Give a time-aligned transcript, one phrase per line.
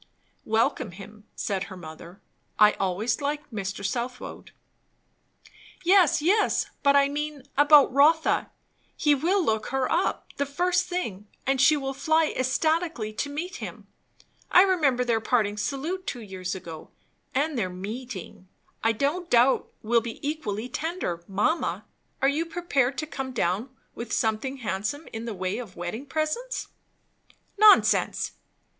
[0.45, 2.21] "Welcome him," said her mother.
[2.57, 3.85] "I always liked Mr.
[3.85, 4.49] Southwode."
[5.83, 8.49] "Yes, yes, but I mean, about Rotha.
[8.97, 13.57] He will look her up, the first thing; and she will fly ecstatically to meet
[13.57, 13.85] him
[14.49, 16.89] I remember their parting salute two years ago,
[17.35, 18.47] and their meeting.
[18.83, 21.23] I don't doubt, will be equally tender.
[21.27, 21.85] Mamma,
[22.23, 26.69] are you prepared to come down with something handsome in the way of wedding presents?"
[27.59, 28.31] "Nonsense!"